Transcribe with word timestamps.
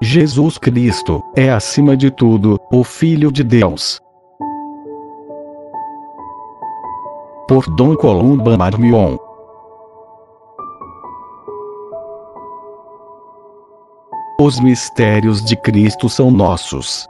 Jesus 0.00 0.56
Cristo 0.56 1.22
é 1.34 1.50
acima 1.50 1.96
de 1.96 2.10
tudo 2.10 2.60
o 2.70 2.84
Filho 2.84 3.32
de 3.32 3.42
Deus. 3.42 4.00
Por 7.48 7.64
Dom 7.74 7.96
Columba 7.96 8.56
Marmion. 8.56 9.16
Os 14.38 14.60
mistérios 14.60 15.44
de 15.44 15.56
Cristo 15.56 16.08
são 16.08 16.30
nossos. 16.30 17.08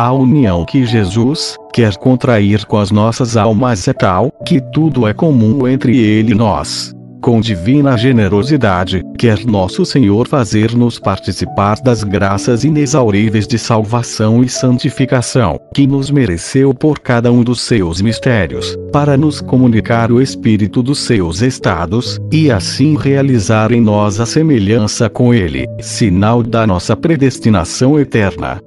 A 0.00 0.14
união 0.14 0.64
que 0.64 0.86
Jesus 0.86 1.58
quer 1.74 1.94
contrair 1.98 2.64
com 2.64 2.78
as 2.78 2.90
nossas 2.90 3.36
almas 3.36 3.86
é 3.86 3.92
tal 3.92 4.32
que 4.46 4.58
tudo 4.72 5.06
é 5.06 5.12
comum 5.12 5.68
entre 5.68 5.94
ele 5.94 6.32
e 6.32 6.34
nós 6.34 6.94
com 7.20 7.38
divina 7.38 7.98
generosidade, 7.98 9.02
quer 9.18 9.44
nosso 9.44 9.84
Senhor 9.84 10.26
fazer-nos 10.26 10.98
participar 10.98 11.78
das 11.82 12.02
graças 12.02 12.64
inexauríveis 12.64 13.46
de 13.46 13.58
salvação 13.58 14.42
e 14.42 14.48
santificação, 14.48 15.60
que 15.74 15.86
nos 15.86 16.10
mereceu 16.10 16.72
por 16.72 16.98
cada 16.98 17.30
um 17.30 17.44
dos 17.44 17.60
seus 17.60 18.00
mistérios, 18.00 18.74
para 18.90 19.18
nos 19.18 19.42
comunicar 19.42 20.10
o 20.10 20.22
espírito 20.22 20.82
dos 20.82 21.00
seus 21.00 21.42
estados, 21.42 22.18
e 22.32 22.50
assim 22.50 22.96
realizar 22.96 23.70
em 23.70 23.82
nós 23.82 24.18
a 24.18 24.24
semelhança 24.24 25.10
com 25.10 25.34
Ele, 25.34 25.66
sinal 25.78 26.42
da 26.42 26.66
nossa 26.66 26.96
predestinação 26.96 28.00
eterna. 28.00 28.62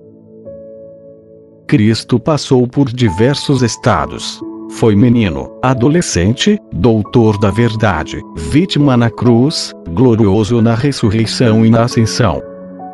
Cristo 1.73 2.19
passou 2.19 2.67
por 2.67 2.87
diversos 2.87 3.63
estados 3.63 4.39
foi 4.73 4.95
menino, 4.95 5.49
adolescente, 5.59 6.59
doutor 6.71 7.39
da 7.39 7.49
verdade, 7.49 8.21
vítima 8.35 8.95
na 8.95 9.09
cruz, 9.09 9.71
glorioso 9.89 10.61
na 10.61 10.75
ressurreição 10.75 11.65
e 11.65 11.71
na 11.71 11.83
ascensão. 11.83 12.43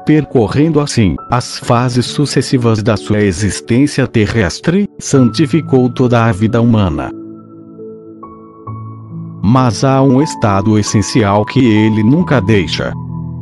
Percorrendo 0.05 0.79
assim 0.79 1.17
as 1.29 1.59
fases 1.59 2.05
sucessivas 2.05 2.81
da 2.81 2.95
sua 2.95 3.19
existência 3.19 4.07
terrestre, 4.07 4.87
santificou 4.97 5.89
toda 5.89 6.23
a 6.23 6.31
vida 6.31 6.61
humana. 6.61 7.11
Mas 9.43 9.83
há 9.83 10.01
um 10.01 10.21
estado 10.21 10.79
essencial 10.79 11.43
que 11.45 11.59
ele 11.59 12.01
nunca 12.01 12.39
deixa. 12.39 12.93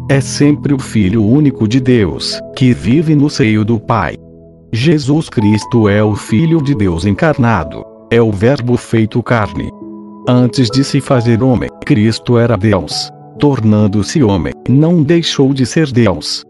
É 0.09 0.20
sempre 0.20 0.73
o 0.73 0.80
Filho 0.80 1.23
único 1.23 1.67
de 1.67 1.80
Deus, 1.80 2.39
que 2.56 2.73
vive 2.73 3.14
no 3.14 3.30
seio 3.30 3.64
do 3.64 3.80
Pai. 3.80 4.16
Jesus 4.72 5.30
Cristo 5.30 5.88
é 5.88 6.04
o 6.04 6.16
Filho 6.16 6.62
de 6.62 6.76
Deus 6.76 7.06
encarnado 7.06 7.98
é 8.10 8.22
o 8.22 8.32
Verbo 8.32 8.78
feito 8.78 9.22
carne. 9.22 9.70
Antes 10.28 10.70
de 10.70 10.84
se 10.84 11.02
fazer 11.02 11.44
homem, 11.44 11.70
Cristo 11.86 12.38
era 12.38 12.58
Deus. 12.58 13.10
Tornando-se 13.40 14.23
homem, 14.23 14.54
não 14.68 15.04
deixou 15.04 15.54
de 15.54 15.66
ser 15.66 15.92
Deus. 15.92 16.44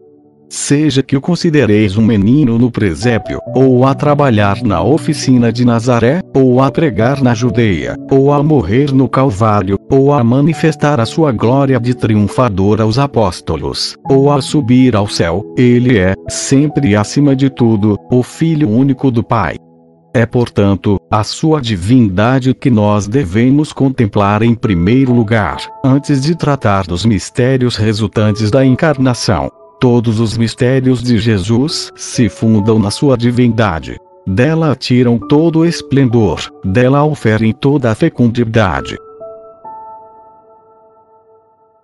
Seja 0.50 1.03
que 1.03 1.17
o 1.17 1.22
considereis 1.22 1.98
um 1.98 2.02
menino 2.02 2.58
no 2.58 2.72
presépio, 2.72 3.40
ou 3.53 3.86
a 3.86 3.94
trabalhar 3.94 4.64
na 4.64 4.81
oficina 4.81 5.52
de 5.52 5.66
Nazaré, 5.66 6.22
ou 6.34 6.62
a 6.62 6.72
pregar 6.72 7.22
na 7.22 7.34
Judeia, 7.34 7.95
ou 8.09 8.31
a 8.31 8.42
morrer 8.42 8.94
no 8.94 9.09
Calvário, 9.09 9.78
ou 9.92 10.14
a 10.14 10.23
manifestar 10.23 11.02
a 11.02 11.06
sua 11.06 11.34
glória 11.34 11.78
de 11.80 11.94
triunfador 11.94 12.80
aos 12.80 12.98
apóstolos, 12.98 13.95
ou 14.09 14.31
a 14.31 14.42
subir 14.42 14.95
ao 14.95 15.08
céu, 15.08 15.44
ele 15.58 15.98
é, 15.98 16.14
sempre 16.30 16.95
acima 16.95 17.36
de 17.36 17.50
tudo, 17.50 17.98
o 18.09 18.23
Filho 18.23 18.70
único 18.70 19.11
do 19.11 19.23
Pai. 19.23 19.58
É, 20.14 20.26
portanto, 20.26 20.98
a 21.11 21.23
sua 21.23 21.61
divindade 21.61 22.54
que 22.54 22.72
nós 22.72 23.06
devemos 23.06 23.73
contemplar 23.73 24.42
em 24.42 24.56
primeiro 24.56 25.14
lugar, 25.14 25.58
antes 25.84 26.22
de 26.22 26.36
tratar 26.36 26.88
dos 26.88 27.06
mistérios 27.06 27.76
resultantes 27.76 28.50
da 28.50 28.66
encarnação. 28.66 29.50
Todos 29.80 30.20
os 30.20 30.36
mistérios 30.36 31.03
de 31.03 31.20
Jesus 31.20 31.92
se 31.95 32.30
fundam 32.30 32.80
na 32.80 32.89
sua 32.89 33.15
divindade. 33.15 33.99
Dela 34.26 34.76
tiram 34.76 35.20
todo 35.20 35.60
o 35.60 35.65
esplendor, 35.65 36.39
dela 36.65 37.04
oferem 37.04 37.54
toda 37.54 37.92
a 37.92 37.95
fecundidade. 37.95 38.98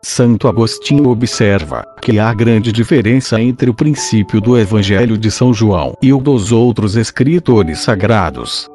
Santo 0.02 0.48
Agostinho 0.48 1.08
observa 1.10 1.86
que 2.02 2.20
há 2.20 2.34
grande 2.34 2.72
diferença 2.72 3.40
entre 3.40 3.70
o 3.70 3.74
princípio 3.74 4.42
do 4.42 4.58
Evangelho 4.58 5.18
de 5.18 5.32
São 5.32 5.54
João 5.54 5.94
e 6.02 6.12
o 6.12 6.18
dos 6.18 6.52
outros 6.52 6.98
escritores 6.98 7.80
sagrados. 7.80 8.68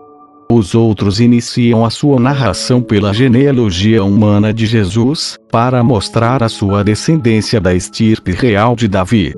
Os 0.51 0.75
outros 0.75 1.21
iniciam 1.21 1.85
a 1.85 1.91
sua 1.91 2.19
narração 2.19 2.81
pela 2.81 3.13
genealogia 3.13 4.03
humana 4.03 4.53
de 4.53 4.65
Jesus, 4.65 5.37
para 5.53 5.85
mostrar 5.85 6.43
a 6.43 6.49
sua 6.49 6.83
descendência 6.83 7.61
da 7.61 7.75
estirpe 7.75 8.33
real 8.33 8.75
de 8.75 8.89
Davi. 8.89 9.35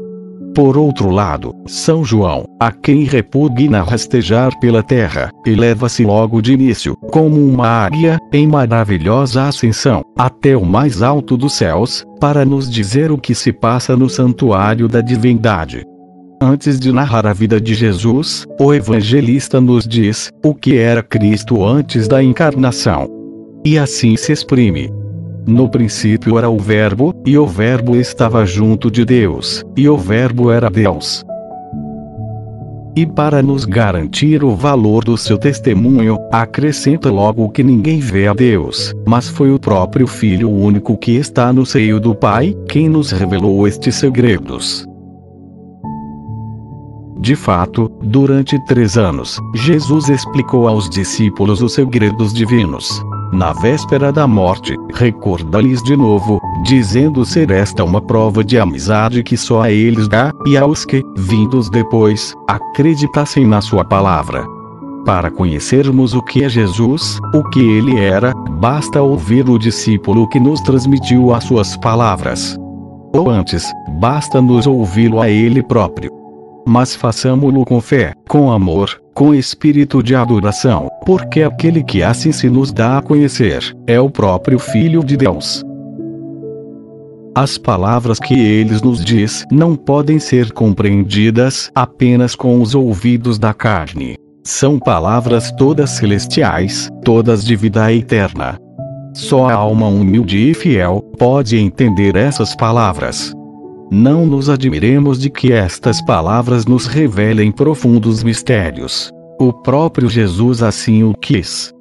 Por 0.54 0.76
outro 0.76 1.10
lado, 1.10 1.52
São 1.66 2.04
João, 2.04 2.44
a 2.60 2.70
quem 2.70 3.02
repugna 3.04 3.82
rastejar 3.82 4.56
pela 4.60 4.84
terra, 4.84 5.30
eleva-se 5.44 6.04
logo 6.04 6.40
de 6.40 6.52
início, 6.52 6.96
como 7.10 7.36
uma 7.36 7.66
águia, 7.66 8.18
em 8.32 8.46
maravilhosa 8.46 9.48
ascensão, 9.48 10.02
até 10.16 10.56
o 10.56 10.64
mais 10.64 11.02
alto 11.02 11.36
dos 11.36 11.54
céus, 11.54 12.04
para 12.20 12.44
nos 12.44 12.70
dizer 12.70 13.10
o 13.10 13.18
que 13.18 13.34
se 13.34 13.52
passa 13.52 13.96
no 13.96 14.08
santuário 14.08 14.86
da 14.86 15.00
divindade. 15.00 15.84
Antes 16.42 16.80
de 16.80 16.90
narrar 16.90 17.26
a 17.26 17.34
vida 17.34 17.60
de 17.60 17.74
Jesus, 17.74 18.46
o 18.58 18.72
evangelista 18.72 19.60
nos 19.60 19.86
diz 19.86 20.32
o 20.42 20.54
que 20.54 20.78
era 20.78 21.02
Cristo 21.02 21.62
antes 21.62 22.08
da 22.08 22.22
encarnação. 22.22 23.06
E 23.62 23.76
assim 23.76 24.16
se 24.16 24.32
exprime: 24.32 24.90
no 25.46 25.68
princípio 25.68 26.38
era 26.38 26.48
o 26.48 26.56
Verbo, 26.56 27.14
e 27.26 27.36
o 27.36 27.46
Verbo 27.46 27.94
estava 27.94 28.46
junto 28.46 28.90
de 28.90 29.04
Deus, 29.04 29.62
e 29.76 29.86
o 29.86 29.98
Verbo 29.98 30.50
era 30.50 30.70
Deus. 30.70 31.22
E 32.96 33.04
para 33.04 33.42
nos 33.42 33.66
garantir 33.66 34.42
o 34.42 34.56
valor 34.56 35.04
do 35.04 35.18
seu 35.18 35.36
testemunho, 35.36 36.16
acrescenta 36.32 37.10
logo 37.10 37.50
que 37.50 37.62
ninguém 37.62 38.00
vê 38.00 38.26
a 38.26 38.32
Deus, 38.32 38.94
mas 39.06 39.28
foi 39.28 39.52
o 39.52 39.58
próprio 39.58 40.06
Filho 40.06 40.50
único 40.50 40.96
que 40.96 41.16
está 41.16 41.52
no 41.52 41.66
seio 41.66 42.00
do 42.00 42.14
Pai, 42.14 42.56
quem 42.66 42.88
nos 42.88 43.10
revelou 43.10 43.68
estes 43.68 43.94
segredos. 43.96 44.89
De 47.20 47.36
fato, 47.36 47.92
durante 48.00 48.58
três 48.64 48.96
anos, 48.96 49.38
Jesus 49.54 50.08
explicou 50.08 50.66
aos 50.66 50.88
discípulos 50.88 51.60
os 51.60 51.74
segredos 51.74 52.32
divinos. 52.32 53.04
Na 53.30 53.52
véspera 53.52 54.10
da 54.10 54.26
morte, 54.26 54.74
recorda-lhes 54.94 55.82
de 55.82 55.94
novo, 55.94 56.40
dizendo 56.64 57.22
ser 57.26 57.50
esta 57.50 57.84
uma 57.84 58.00
prova 58.00 58.42
de 58.42 58.58
amizade 58.58 59.22
que 59.22 59.36
só 59.36 59.60
a 59.60 59.70
eles 59.70 60.08
dá, 60.08 60.32
e 60.46 60.56
aos 60.56 60.86
que, 60.86 61.02
vindos 61.14 61.68
depois, 61.68 62.34
acreditassem 62.48 63.46
na 63.46 63.60
sua 63.60 63.84
palavra. 63.84 64.42
Para 65.04 65.30
conhecermos 65.30 66.14
o 66.14 66.22
que 66.22 66.42
é 66.42 66.48
Jesus, 66.48 67.18
o 67.34 67.44
que 67.50 67.60
ele 67.60 67.98
era, 67.98 68.32
basta 68.58 69.02
ouvir 69.02 69.46
o 69.48 69.58
discípulo 69.58 70.26
que 70.26 70.40
nos 70.40 70.58
transmitiu 70.62 71.34
as 71.34 71.44
suas 71.44 71.76
palavras. 71.76 72.56
Ou 73.14 73.28
antes, 73.28 73.70
basta 74.00 74.40
nos 74.40 74.66
ouvi-lo 74.66 75.20
a 75.20 75.28
ele 75.28 75.62
próprio 75.62 76.19
mas 76.66 76.94
façamo-lo 76.94 77.64
com 77.64 77.80
fé, 77.80 78.12
com 78.28 78.50
amor, 78.50 79.00
com 79.14 79.34
espírito 79.34 80.02
de 80.02 80.14
adoração, 80.14 80.88
porque 81.04 81.42
aquele 81.42 81.82
que 81.82 82.02
assim 82.02 82.32
se 82.32 82.48
nos 82.48 82.72
dá 82.72 82.98
a 82.98 83.02
conhecer, 83.02 83.76
é 83.86 84.00
o 84.00 84.10
próprio 84.10 84.58
Filho 84.58 85.04
de 85.04 85.16
Deus. 85.16 85.62
As 87.34 87.56
palavras 87.56 88.18
que 88.18 88.34
eles 88.34 88.82
nos 88.82 89.04
diz 89.04 89.44
não 89.50 89.76
podem 89.76 90.18
ser 90.18 90.52
compreendidas 90.52 91.70
apenas 91.74 92.34
com 92.34 92.60
os 92.60 92.74
ouvidos 92.74 93.38
da 93.38 93.54
carne. 93.54 94.16
São 94.42 94.78
palavras 94.78 95.52
todas 95.52 95.90
celestiais, 95.90 96.88
todas 97.04 97.44
de 97.44 97.54
vida 97.54 97.92
eterna. 97.92 98.58
Só 99.14 99.48
a 99.48 99.54
alma 99.54 99.86
humilde 99.86 100.38
e 100.50 100.54
fiel 100.54 101.02
pode 101.18 101.56
entender 101.56 102.16
essas 102.16 102.56
palavras. 102.56 103.32
Não 103.90 104.24
nos 104.24 104.48
admiremos 104.48 105.18
de 105.18 105.28
que 105.28 105.52
estas 105.52 106.00
palavras 106.00 106.64
nos 106.64 106.86
revelem 106.86 107.50
profundos 107.50 108.22
mistérios. 108.22 109.10
O 109.38 109.52
próprio 109.52 110.08
Jesus 110.08 110.62
assim 110.62 111.02
o 111.02 111.12
quis. 111.12 111.72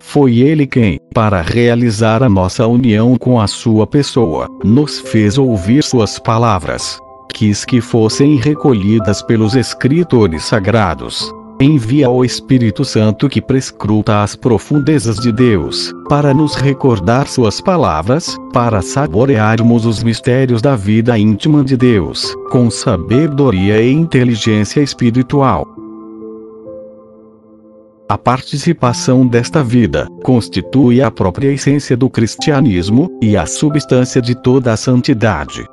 Foi 0.00 0.38
ele 0.38 0.66
quem, 0.66 0.98
para 1.14 1.40
realizar 1.40 2.22
a 2.22 2.28
nossa 2.28 2.66
união 2.66 3.16
com 3.16 3.40
a 3.40 3.46
sua 3.46 3.86
pessoa, 3.86 4.48
nos 4.64 4.98
fez 4.98 5.38
ouvir 5.38 5.84
suas 5.84 6.18
palavras. 6.18 6.98
Quis 7.32 7.64
que 7.64 7.80
fossem 7.80 8.36
recolhidas 8.36 9.22
pelos 9.22 9.54
escritores 9.54 10.42
sagrados 10.42 11.32
envia 11.62 12.10
o 12.10 12.24
Espírito 12.24 12.84
Santo 12.84 13.28
que 13.28 13.40
prescruta 13.40 14.22
as 14.22 14.34
profundezas 14.34 15.16
de 15.16 15.30
Deus, 15.32 15.92
para 16.08 16.34
nos 16.34 16.54
recordar 16.54 17.28
Suas 17.28 17.60
palavras, 17.60 18.36
para 18.52 18.82
saborearmos 18.82 19.86
os 19.86 20.02
mistérios 20.02 20.60
da 20.60 20.76
vida 20.76 21.18
íntima 21.18 21.64
de 21.64 21.76
Deus, 21.76 22.34
com 22.50 22.70
sabedoria 22.70 23.80
e 23.80 23.92
inteligência 23.92 24.80
espiritual. 24.80 25.66
A 28.08 28.18
participação 28.18 29.26
desta 29.26 29.64
vida 29.64 30.06
constitui 30.22 31.00
a 31.00 31.10
própria 31.10 31.50
essência 31.50 31.96
do 31.96 32.10
cristianismo 32.10 33.08
e 33.22 33.38
a 33.38 33.46
substância 33.46 34.20
de 34.20 34.34
toda 34.34 34.70
a 34.70 34.76
santidade. 34.76 35.66